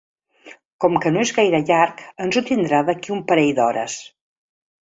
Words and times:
Com 0.85 0.95
que 1.03 1.11
no 1.17 1.21
és 1.25 1.33
gaire 1.39 1.59
llarg 1.67 2.01
ens 2.25 2.39
ho 2.41 2.45
tindrà 2.49 2.83
d'aquí 2.89 3.15
un 3.19 3.23
parell 3.33 3.55
d'hores. 3.61 4.03